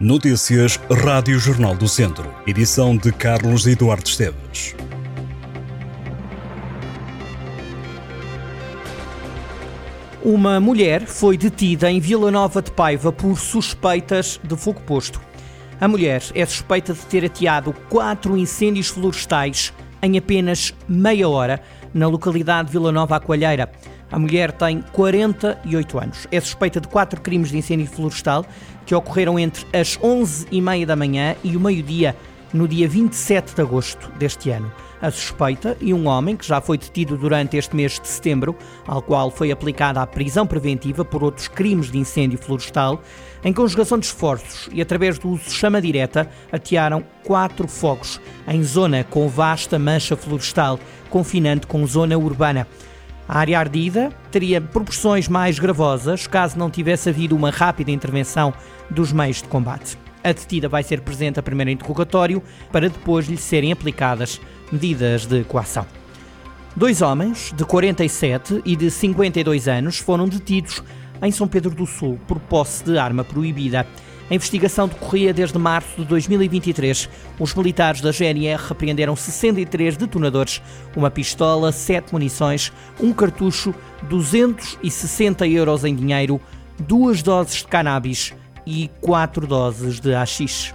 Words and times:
Notícias 0.00 0.78
Rádio 1.02 1.40
Jornal 1.40 1.74
do 1.74 1.88
Centro. 1.88 2.32
Edição 2.46 2.96
de 2.96 3.10
Carlos 3.10 3.66
Eduardo 3.66 4.08
Esteves. 4.08 4.76
Uma 10.22 10.60
mulher 10.60 11.04
foi 11.04 11.36
detida 11.36 11.90
em 11.90 11.98
Vila 11.98 12.30
Nova 12.30 12.62
de 12.62 12.70
Paiva 12.70 13.10
por 13.10 13.36
suspeitas 13.40 14.38
de 14.44 14.56
fogo 14.56 14.80
posto. 14.82 15.20
A 15.80 15.88
mulher 15.88 16.22
é 16.32 16.46
suspeita 16.46 16.94
de 16.94 17.00
ter 17.00 17.24
ateado 17.24 17.74
quatro 17.88 18.36
incêndios 18.36 18.86
florestais 18.86 19.74
em 20.00 20.16
apenas 20.16 20.72
meia 20.88 21.28
hora 21.28 21.60
na 21.92 22.06
localidade 22.06 22.68
de 22.68 22.72
Vila 22.72 22.92
Nova 22.92 23.18
Coalheira. 23.18 23.68
A 24.10 24.18
mulher 24.18 24.52
tem 24.52 24.82
48 24.92 25.98
anos. 25.98 26.26
É 26.30 26.40
suspeita 26.40 26.80
de 26.80 26.88
quatro 26.88 27.20
crimes 27.20 27.50
de 27.50 27.58
incêndio 27.58 27.86
florestal 27.86 28.44
que 28.86 28.94
ocorreram 28.94 29.38
entre 29.38 29.66
as 29.78 29.98
11h30 29.98 30.86
da 30.86 30.96
manhã 30.96 31.36
e 31.44 31.56
o 31.56 31.60
meio-dia 31.60 32.16
no 32.52 32.66
dia 32.66 32.88
27 32.88 33.54
de 33.54 33.60
agosto 33.60 34.10
deste 34.18 34.50
ano. 34.50 34.72
A 35.00 35.10
suspeita 35.10 35.76
e 35.80 35.94
um 35.94 36.08
homem 36.08 36.36
que 36.36 36.46
já 36.46 36.60
foi 36.60 36.76
detido 36.76 37.16
durante 37.16 37.56
este 37.56 37.76
mês 37.76 38.00
de 38.00 38.08
setembro, 38.08 38.56
ao 38.84 39.00
qual 39.00 39.30
foi 39.30 39.52
aplicada 39.52 40.02
a 40.02 40.06
prisão 40.06 40.44
preventiva 40.44 41.04
por 41.04 41.22
outros 41.22 41.46
crimes 41.46 41.90
de 41.90 41.98
incêndio 41.98 42.38
florestal, 42.38 43.00
em 43.44 43.52
conjugação 43.52 43.98
de 43.98 44.06
esforços 44.06 44.68
e 44.72 44.82
através 44.82 45.16
do 45.18 45.28
uso 45.28 45.44
de 45.44 45.52
chama 45.52 45.80
direta, 45.80 46.28
atearam 46.50 47.04
quatro 47.24 47.68
fogos 47.68 48.20
em 48.48 48.62
zona 48.64 49.04
com 49.04 49.28
vasta 49.28 49.78
mancha 49.78 50.16
florestal, 50.16 50.80
confinante 51.10 51.66
com 51.66 51.86
zona 51.86 52.18
urbana. 52.18 52.66
A 53.28 53.40
área 53.40 53.58
ardida 53.58 54.10
teria 54.30 54.58
proporções 54.58 55.28
mais 55.28 55.58
gravosas 55.58 56.26
caso 56.26 56.58
não 56.58 56.70
tivesse 56.70 57.10
havido 57.10 57.36
uma 57.36 57.50
rápida 57.50 57.90
intervenção 57.90 58.54
dos 58.88 59.12
meios 59.12 59.42
de 59.42 59.48
combate. 59.48 59.98
A 60.24 60.32
detida 60.32 60.66
vai 60.66 60.82
ser 60.82 61.02
presente 61.02 61.38
a 61.38 61.42
primeiro 61.42 61.70
interrogatório 61.70 62.42
para 62.72 62.88
depois 62.88 63.28
lhe 63.28 63.36
serem 63.36 63.70
aplicadas 63.70 64.40
medidas 64.72 65.26
de 65.26 65.44
coação. 65.44 65.86
Dois 66.74 67.02
homens, 67.02 67.52
de 67.54 67.64
47 67.66 68.62
e 68.64 68.74
de 68.74 68.90
52 68.90 69.68
anos, 69.68 69.98
foram 69.98 70.26
detidos 70.26 70.82
em 71.20 71.30
São 71.30 71.46
Pedro 71.46 71.74
do 71.74 71.84
Sul 71.84 72.18
por 72.26 72.38
posse 72.38 72.82
de 72.82 72.96
arma 72.96 73.24
proibida. 73.24 73.86
A 74.30 74.34
investigação 74.34 74.86
decorria 74.86 75.32
desde 75.32 75.58
março 75.58 76.02
de 76.02 76.04
2023. 76.04 77.08
Os 77.38 77.54
militares 77.54 78.00
da 78.02 78.10
GNR 78.12 78.62
apreenderam 78.70 79.16
63 79.16 79.96
detonadores, 79.96 80.60
uma 80.94 81.10
pistola, 81.10 81.72
7 81.72 82.12
munições, 82.12 82.70
um 83.00 83.12
cartucho, 83.12 83.74
260 84.02 85.46
euros 85.46 85.84
em 85.84 85.94
dinheiro, 85.94 86.38
duas 86.78 87.22
doses 87.22 87.56
de 87.56 87.66
cannabis 87.66 88.34
e 88.66 88.90
quatro 89.00 89.46
doses 89.46 89.98
de 89.98 90.14
haxixe. 90.14 90.74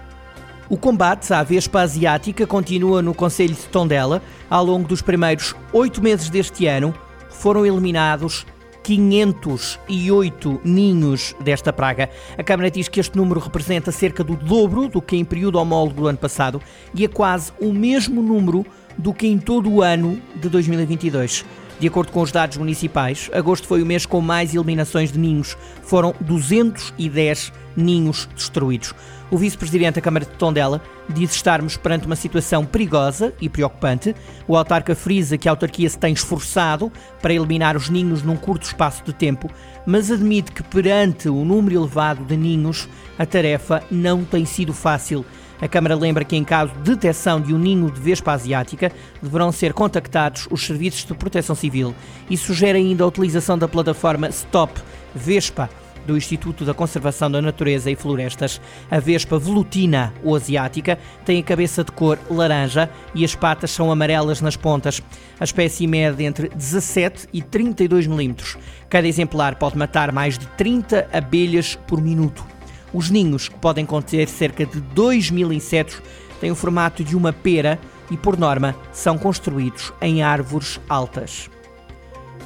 O 0.68 0.76
combate 0.76 1.32
à 1.32 1.42
Vespa 1.42 1.82
Asiática 1.82 2.46
continua 2.46 3.02
no 3.02 3.14
Conselho 3.14 3.54
de 3.54 3.66
Tondela. 3.66 4.20
Ao 4.50 4.64
longo 4.64 4.88
dos 4.88 5.02
primeiros 5.02 5.54
oito 5.72 6.02
meses 6.02 6.28
deste 6.28 6.66
ano, 6.66 6.94
foram 7.30 7.64
eliminados 7.66 8.46
508 8.84 10.60
ninhos 10.62 11.34
desta 11.40 11.72
praga. 11.72 12.10
A 12.36 12.42
Câmara 12.42 12.70
diz 12.70 12.86
que 12.86 13.00
este 13.00 13.16
número 13.16 13.40
representa 13.40 13.90
cerca 13.90 14.22
do 14.22 14.36
dobro 14.36 14.88
do 14.88 15.00
que 15.00 15.16
em 15.16 15.24
período 15.24 15.58
homólogo 15.58 16.02
do 16.02 16.06
ano 16.06 16.18
passado 16.18 16.60
e 16.94 17.04
é 17.04 17.08
quase 17.08 17.50
o 17.58 17.72
mesmo 17.72 18.22
número 18.22 18.64
do 18.96 19.12
que 19.12 19.26
em 19.26 19.38
todo 19.38 19.70
o 19.70 19.82
ano 19.82 20.20
de 20.36 20.48
2022. 20.48 21.44
De 21.78 21.88
acordo 21.88 22.12
com 22.12 22.22
os 22.22 22.30
dados 22.30 22.56
municipais, 22.56 23.28
agosto 23.32 23.66
foi 23.66 23.82
o 23.82 23.86
mês 23.86 24.06
com 24.06 24.20
mais 24.20 24.54
eliminações 24.54 25.10
de 25.10 25.18
ninhos. 25.18 25.56
Foram 25.82 26.14
210 26.20 27.52
ninhos 27.76 28.28
destruídos. 28.34 28.94
O 29.30 29.36
vice-presidente 29.36 29.96
da 29.96 30.00
Câmara 30.00 30.24
de 30.24 30.30
Tondela 30.32 30.80
diz 31.08 31.34
estarmos 31.34 31.76
perante 31.76 32.06
uma 32.06 32.14
situação 32.14 32.64
perigosa 32.64 33.34
e 33.40 33.48
preocupante. 33.48 34.14
O 34.46 34.56
autarca 34.56 34.94
frisa 34.94 35.36
que 35.36 35.48
a 35.48 35.52
autarquia 35.52 35.90
se 35.90 35.98
tem 35.98 36.12
esforçado 36.12 36.92
para 37.20 37.34
eliminar 37.34 37.76
os 37.76 37.90
ninhos 37.90 38.22
num 38.22 38.36
curto 38.36 38.64
espaço 38.64 39.02
de 39.04 39.12
tempo, 39.12 39.50
mas 39.84 40.10
admite 40.10 40.52
que 40.52 40.62
perante 40.62 41.28
o 41.28 41.44
número 41.44 41.80
elevado 41.80 42.24
de 42.24 42.36
ninhos, 42.36 42.88
a 43.18 43.26
tarefa 43.26 43.82
não 43.90 44.24
tem 44.24 44.44
sido 44.44 44.72
fácil. 44.72 45.24
A 45.60 45.68
Câmara 45.68 45.94
lembra 45.94 46.24
que, 46.24 46.36
em 46.36 46.44
caso 46.44 46.72
de 46.82 46.94
detecção 46.94 47.40
de 47.40 47.54
um 47.54 47.58
ninho 47.58 47.90
de 47.90 48.00
vespa 48.00 48.32
asiática, 48.32 48.90
deverão 49.22 49.52
ser 49.52 49.72
contactados 49.72 50.46
os 50.50 50.64
serviços 50.64 51.04
de 51.04 51.14
proteção 51.14 51.54
civil 51.54 51.94
e 52.28 52.36
sugere 52.36 52.78
ainda 52.78 53.04
a 53.04 53.06
utilização 53.06 53.56
da 53.56 53.68
plataforma 53.68 54.28
Stop 54.28 54.80
Vespa 55.14 55.70
do 56.06 56.16
Instituto 56.16 56.64
da 56.64 56.74
Conservação 56.74 57.30
da 57.30 57.40
Natureza 57.40 57.90
e 57.90 57.96
Florestas. 57.96 58.60
A 58.90 58.98
vespa 58.98 59.38
velutina 59.38 60.12
ou 60.22 60.36
asiática 60.36 60.98
tem 61.24 61.40
a 61.40 61.42
cabeça 61.42 61.82
de 61.82 61.92
cor 61.92 62.18
laranja 62.30 62.90
e 63.14 63.24
as 63.24 63.34
patas 63.34 63.70
são 63.70 63.90
amarelas 63.90 64.40
nas 64.40 64.56
pontas. 64.56 65.02
A 65.38 65.44
espécie 65.44 65.86
mede 65.86 66.24
entre 66.24 66.48
17 66.48 67.28
e 67.32 67.42
32 67.42 68.06
milímetros. 68.06 68.56
Cada 68.88 69.08
exemplar 69.08 69.56
pode 69.56 69.76
matar 69.76 70.12
mais 70.12 70.38
de 70.38 70.46
30 70.48 71.08
abelhas 71.12 71.76
por 71.86 72.00
minuto. 72.00 72.53
Os 72.94 73.10
ninhos, 73.10 73.48
que 73.48 73.56
podem 73.56 73.84
conter 73.84 74.28
cerca 74.28 74.64
de 74.64 74.80
2 74.80 75.30
mil 75.30 75.52
insetos, 75.52 76.00
têm 76.40 76.52
o 76.52 76.54
formato 76.54 77.02
de 77.02 77.16
uma 77.16 77.32
pera 77.32 77.78
e, 78.08 78.16
por 78.16 78.38
norma, 78.38 78.76
são 78.92 79.18
construídos 79.18 79.92
em 80.00 80.22
árvores 80.22 80.80
altas. 80.88 81.50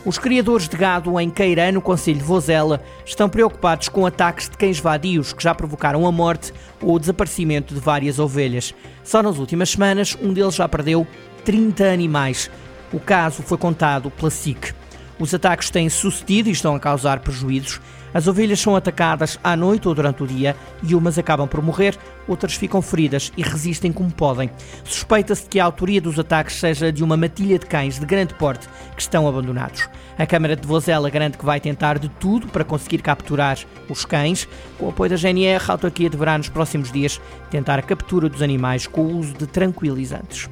Os 0.06 0.16
criadores 0.16 0.66
de 0.68 0.76
gado 0.76 1.20
em 1.20 1.28
Queirã, 1.28 1.70
no 1.70 1.82
Conselho 1.82 2.18
de 2.18 2.24
Vozela, 2.24 2.82
estão 3.04 3.28
preocupados 3.28 3.90
com 3.90 4.06
ataques 4.06 4.48
de 4.48 4.56
cães 4.56 4.80
vadios 4.80 5.34
que 5.34 5.42
já 5.42 5.54
provocaram 5.54 6.06
a 6.06 6.12
morte 6.12 6.54
ou 6.80 6.94
o 6.94 6.98
desaparecimento 6.98 7.74
de 7.74 7.80
várias 7.80 8.18
ovelhas. 8.18 8.74
Só 9.04 9.22
nas 9.22 9.36
últimas 9.36 9.70
semanas, 9.70 10.16
um 10.22 10.32
deles 10.32 10.54
já 10.54 10.66
perdeu 10.66 11.06
30 11.44 11.84
animais. 11.84 12.50
O 12.90 12.98
caso 12.98 13.42
foi 13.42 13.58
contado 13.58 14.10
pela 14.10 14.30
SIC. 14.30 14.72
Os 15.18 15.34
ataques 15.34 15.68
têm 15.68 15.88
sucedido 15.88 16.48
e 16.48 16.52
estão 16.52 16.76
a 16.76 16.80
causar 16.80 17.18
prejuízos. 17.20 17.80
As 18.14 18.26
ovelhas 18.26 18.60
são 18.60 18.74
atacadas 18.76 19.38
à 19.42 19.56
noite 19.56 19.88
ou 19.88 19.94
durante 19.94 20.22
o 20.22 20.26
dia 20.26 20.56
e 20.82 20.94
umas 20.94 21.18
acabam 21.18 21.46
por 21.46 21.60
morrer, 21.60 21.98
outras 22.26 22.54
ficam 22.54 22.80
feridas 22.80 23.32
e 23.36 23.42
resistem 23.42 23.92
como 23.92 24.10
podem. 24.10 24.50
Suspeita-se 24.84 25.46
que 25.46 25.60
a 25.60 25.64
autoria 25.64 26.00
dos 26.00 26.18
ataques 26.18 26.56
seja 26.56 26.92
de 26.92 27.02
uma 27.02 27.16
matilha 27.16 27.58
de 27.58 27.66
cães 27.66 27.98
de 27.98 28.06
grande 28.06 28.32
porte 28.34 28.68
que 28.94 29.02
estão 29.02 29.28
abandonados. 29.28 29.88
A 30.16 30.26
Câmara 30.26 30.56
de 30.56 30.66
Vozela 30.66 31.10
garante 31.10 31.36
que 31.36 31.44
vai 31.44 31.60
tentar 31.60 31.98
de 31.98 32.08
tudo 32.08 32.46
para 32.48 32.64
conseguir 32.64 33.02
capturar 33.02 33.58
os 33.88 34.04
cães. 34.04 34.48
Com 34.78 34.86
o 34.86 34.90
apoio 34.90 35.10
da 35.10 35.16
GNR, 35.16 35.64
a 35.68 35.72
autarquia 35.72 36.08
deverá 36.08 36.38
nos 36.38 36.48
próximos 36.48 36.90
dias 36.90 37.20
tentar 37.50 37.78
a 37.78 37.82
captura 37.82 38.28
dos 38.28 38.42
animais 38.42 38.86
com 38.86 39.02
o 39.02 39.18
uso 39.18 39.34
de 39.34 39.46
tranquilizantes. 39.46 40.48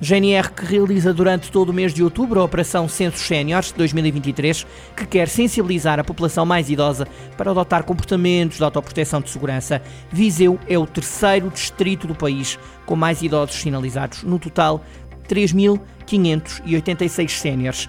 GNR 0.00 0.50
que 0.52 0.64
realiza 0.64 1.12
durante 1.12 1.52
todo 1.52 1.68
o 1.68 1.74
mês 1.74 1.92
de 1.92 2.02
outubro 2.02 2.40
a 2.40 2.44
Operação 2.44 2.88
Censos 2.88 3.20
Séniores 3.20 3.70
2023, 3.72 4.66
que 4.96 5.06
quer 5.06 5.28
sensibilizar 5.28 6.00
a 6.00 6.04
população 6.04 6.46
mais 6.46 6.70
idosa 6.70 7.06
para 7.36 7.50
adotar 7.50 7.84
comportamentos 7.84 8.56
de 8.56 8.64
autoproteção 8.64 9.20
de 9.20 9.28
segurança. 9.28 9.82
Viseu 10.10 10.58
é 10.66 10.78
o 10.78 10.86
terceiro 10.86 11.50
distrito 11.50 12.06
do 12.06 12.14
país 12.14 12.58
com 12.86 12.96
mais 12.96 13.20
idosos 13.20 13.56
sinalizados. 13.56 14.22
No 14.22 14.38
total, 14.38 14.82
3.586 15.28 17.28
séniores 17.28 17.86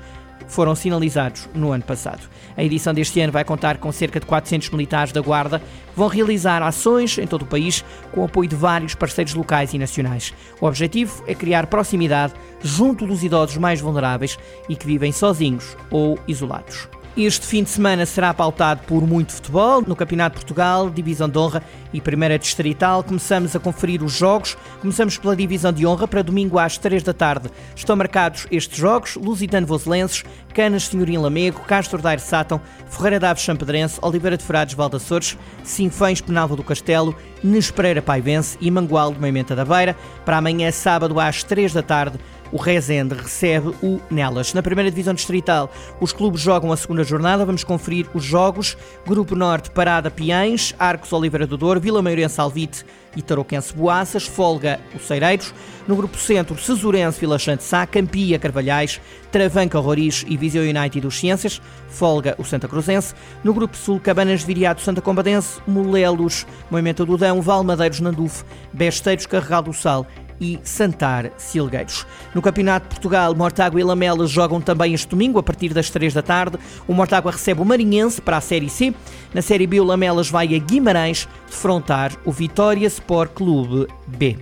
foram 0.47 0.75
sinalizados 0.75 1.49
no 1.53 1.71
ano 1.71 1.83
passado. 1.83 2.29
A 2.55 2.63
edição 2.63 2.93
deste 2.93 3.19
ano 3.19 3.31
vai 3.31 3.43
contar 3.43 3.77
com 3.77 3.91
cerca 3.91 4.19
de 4.19 4.25
400 4.25 4.69
militares 4.69 5.13
da 5.13 5.21
Guarda 5.21 5.59
que 5.59 5.97
vão 5.97 6.07
realizar 6.07 6.61
ações 6.61 7.17
em 7.17 7.27
todo 7.27 7.43
o 7.43 7.47
país 7.47 7.83
com 8.11 8.21
o 8.21 8.25
apoio 8.25 8.49
de 8.49 8.55
vários 8.55 8.95
parceiros 8.95 9.33
locais 9.33 9.73
e 9.73 9.77
nacionais. 9.77 10.33
O 10.59 10.65
objetivo 10.65 11.23
é 11.27 11.35
criar 11.35 11.67
proximidade 11.67 12.33
junto 12.61 13.05
dos 13.05 13.23
idosos 13.23 13.57
mais 13.57 13.81
vulneráveis 13.81 14.37
e 14.69 14.75
que 14.75 14.85
vivem 14.85 15.11
sozinhos 15.11 15.75
ou 15.89 16.17
isolados. 16.27 16.87
Este 17.17 17.45
fim 17.45 17.61
de 17.61 17.69
semana 17.69 18.05
será 18.05 18.33
pautado 18.33 18.83
por 18.87 19.05
muito 19.05 19.33
futebol 19.33 19.83
no 19.85 19.97
Campeonato 19.97 20.35
de 20.35 20.45
Portugal, 20.45 20.89
Divisão 20.89 21.27
de 21.27 21.37
Honra 21.37 21.61
e 21.91 21.99
Primeira 21.99 22.39
Distrital. 22.39 23.03
Começamos 23.03 23.53
a 23.53 23.59
conferir 23.59 24.01
os 24.01 24.13
jogos. 24.13 24.57
Começamos 24.79 25.17
pela 25.17 25.35
Divisão 25.35 25.73
de 25.73 25.85
Honra 25.85 26.07
para 26.07 26.21
domingo 26.21 26.57
às 26.57 26.77
3 26.77 27.03
da 27.03 27.13
tarde. 27.13 27.49
Estão 27.75 27.97
marcados 27.97 28.47
estes 28.49 28.77
jogos: 28.77 29.17
Lusitano 29.17 29.67
Voselenses, 29.67 30.23
Canas 30.53 30.87
Senhorim 30.87 31.17
Lamego, 31.17 31.59
Castro 31.67 32.01
Daire 32.01 32.21
Sátão, 32.21 32.61
Ferreira 32.87 33.19
Daves 33.19 33.43
Champedrense, 33.43 33.99
Oliveira 34.01 34.37
de 34.37 34.45
Frades 34.45 34.73
Valdaçores, 34.73 35.37
Sinfães 35.65 36.21
Penalva 36.21 36.55
do 36.55 36.63
Castelo, 36.63 37.13
Nespereira 37.43 38.01
Paivense 38.01 38.57
e 38.61 38.71
Mangual 38.71 39.11
de 39.11 39.19
Moimenta 39.19 39.53
da 39.53 39.65
Beira. 39.65 39.97
Para 40.23 40.37
amanhã, 40.37 40.71
sábado 40.71 41.19
às 41.19 41.43
3 41.43 41.73
da 41.73 41.83
tarde, 41.83 42.17
o 42.51 42.57
Rezende 42.57 43.15
recebe 43.15 43.69
o 43.81 43.99
Nelas. 44.09 44.53
Na 44.53 44.61
primeira 44.61 44.89
divisão 44.89 45.13
distrital, 45.13 45.71
os 45.99 46.11
clubes 46.11 46.41
jogam 46.41 46.71
a 46.71 46.77
segunda 46.77 47.03
jornada. 47.03 47.45
Vamos 47.45 47.63
conferir 47.63 48.07
os 48.13 48.23
jogos. 48.23 48.77
Grupo 49.05 49.35
Norte, 49.35 49.71
Parada 49.71 50.11
Piães, 50.11 50.75
Arcos 50.77 51.13
Oliveira 51.13 51.47
do 51.47 51.57
Douro, 51.57 51.79
Vila 51.79 52.01
Maiorense 52.01 52.39
Alvite 52.41 52.85
e 53.15 53.21
Tarouquense 53.21 53.73
Boaças, 53.75 54.25
Folga 54.25 54.79
os 54.95 55.03
Ceireiros. 55.03 55.53
No 55.87 55.95
grupo 55.95 56.17
Centro, 56.17 56.57
Cesurense 56.57 57.19
Vila 57.19 57.39
Chante 57.39 57.63
Sá, 57.63 57.85
Campia 57.85 58.39
Carvalhais, 58.39 59.01
Travanca 59.31 59.79
Roriz 59.79 60.23
e 60.27 60.37
Viseu 60.37 60.63
United 60.63 61.01
dos 61.01 61.19
Ciências, 61.19 61.61
Folga 61.89 62.35
o 62.37 62.43
Santa 62.43 62.67
Cruzense. 62.67 63.13
No 63.43 63.53
grupo 63.53 63.75
Sul, 63.75 63.99
Cabanas 63.99 64.43
Viriato 64.43 64.81
Santa 64.81 65.01
Combadense, 65.01 65.59
Molelos, 65.67 66.45
Moimenta 66.69 67.05
do 67.05 67.17
Dão, 67.17 67.41
Valmadeiros 67.41 67.99
Nandufo, 67.99 68.45
Besteiros 68.71 69.25
Carregal 69.25 69.61
do 69.61 69.73
Sal 69.73 70.05
e 70.41 70.59
Santar 70.63 71.31
Silgueiros. 71.37 72.05
No 72.33 72.41
Campeonato 72.41 72.87
de 72.87 72.95
Portugal, 72.95 73.35
Mortágua 73.35 73.79
e 73.79 73.83
Lamelas 73.83 74.31
jogam 74.31 74.59
também 74.59 74.95
este 74.95 75.07
domingo, 75.07 75.37
a 75.37 75.43
partir 75.43 75.71
das 75.71 75.91
3 75.91 76.15
da 76.15 76.23
tarde. 76.23 76.57
O 76.87 76.93
Mortágua 76.93 77.31
recebe 77.31 77.61
o 77.61 77.65
Marinhense 77.65 78.19
para 78.19 78.37
a 78.37 78.41
Série 78.41 78.69
C. 78.69 78.93
Na 79.33 79.43
Série 79.43 79.67
B, 79.67 79.79
o 79.79 79.83
Lamelas 79.83 80.29
vai 80.29 80.55
a 80.55 80.57
Guimarães 80.57 81.29
defrontar 81.47 82.11
o 82.25 82.31
Vitória 82.31 82.87
Sport 82.87 83.33
Clube 83.33 83.87
B. 84.07 84.37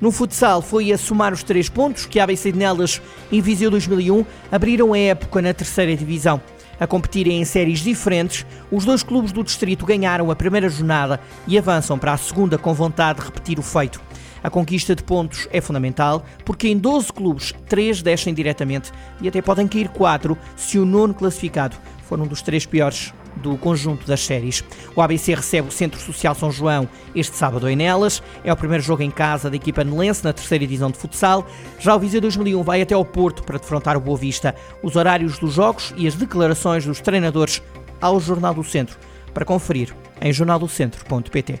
No 0.00 0.10
futsal 0.12 0.60
foi 0.60 0.92
a 0.92 0.98
somar 0.98 1.32
os 1.32 1.42
três 1.42 1.68
pontos 1.68 2.06
que 2.06 2.20
a 2.20 2.24
ABC 2.24 2.52
de 2.52 2.58
Nelas 2.58 3.00
em 3.30 3.40
Viseu 3.40 3.70
2001 3.70 4.24
abriram 4.50 4.92
a 4.92 4.98
época 4.98 5.40
na 5.40 5.54
terceira 5.54 5.96
divisão. 5.96 6.40
A 6.80 6.86
competirem 6.86 7.40
em 7.40 7.44
séries 7.44 7.80
diferentes, 7.80 8.46
os 8.70 8.84
dois 8.84 9.02
clubes 9.02 9.32
do 9.32 9.42
distrito 9.42 9.84
ganharam 9.84 10.30
a 10.30 10.36
primeira 10.36 10.68
jornada 10.68 11.20
e 11.46 11.58
avançam 11.58 11.98
para 11.98 12.12
a 12.12 12.16
segunda 12.16 12.56
com 12.56 12.72
vontade 12.72 13.18
de 13.18 13.26
repetir 13.26 13.58
o 13.58 13.62
feito. 13.62 14.00
A 14.42 14.50
conquista 14.50 14.94
de 14.94 15.02
pontos 15.02 15.48
é 15.52 15.60
fundamental 15.60 16.24
porque 16.44 16.68
em 16.68 16.78
12 16.78 17.12
clubes, 17.12 17.54
3 17.68 18.02
descem 18.02 18.34
diretamente 18.34 18.92
e 19.20 19.28
até 19.28 19.42
podem 19.42 19.66
cair 19.66 19.88
4 19.88 20.36
se 20.56 20.78
o 20.78 20.84
nono 20.84 21.14
classificado 21.14 21.76
for 22.02 22.20
um 22.20 22.26
dos 22.26 22.40
três 22.40 22.64
piores 22.64 23.12
do 23.36 23.56
conjunto 23.56 24.06
das 24.06 24.20
séries. 24.20 24.64
O 24.96 25.02
ABC 25.02 25.34
recebe 25.34 25.68
o 25.68 25.70
Centro 25.70 26.00
Social 26.00 26.34
São 26.34 26.50
João 26.50 26.88
este 27.14 27.36
sábado 27.36 27.68
em 27.68 27.76
Nelas. 27.76 28.22
É 28.42 28.52
o 28.52 28.56
primeiro 28.56 28.82
jogo 28.82 29.02
em 29.02 29.10
casa 29.10 29.50
da 29.50 29.56
equipa 29.56 29.84
nelense 29.84 30.24
na 30.24 30.32
terceira 30.32 30.64
edição 30.64 30.90
de 30.90 30.98
futsal. 30.98 31.46
Já 31.78 31.94
o 31.94 31.98
Viseu 31.98 32.20
2001 32.20 32.62
vai 32.62 32.82
até 32.82 32.94
ao 32.94 33.04
Porto 33.04 33.42
para 33.42 33.58
defrontar 33.58 33.96
o 33.96 34.00
Boa 34.00 34.18
Vista. 34.18 34.54
Os 34.82 34.96
horários 34.96 35.38
dos 35.38 35.54
jogos 35.54 35.94
e 35.96 36.06
as 36.06 36.14
declarações 36.14 36.84
dos 36.84 37.00
treinadores 37.00 37.62
ao 38.00 38.18
Jornal 38.20 38.54
do 38.54 38.64
Centro 38.64 38.98
para 39.32 39.44
conferir 39.44 39.94
em 40.20 40.32
jornaldocentro.pt. 40.32 41.60